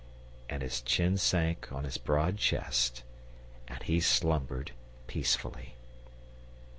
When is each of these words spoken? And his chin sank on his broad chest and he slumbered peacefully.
And 0.49 0.63
his 0.63 0.81
chin 0.81 1.15
sank 1.17 1.71
on 1.71 1.83
his 1.83 1.99
broad 1.99 2.37
chest 2.37 3.03
and 3.67 3.83
he 3.83 3.99
slumbered 3.99 4.71
peacefully. 5.05 5.75